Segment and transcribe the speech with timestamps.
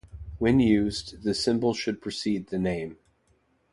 [0.39, 2.97] When used, the symbol should precede the name.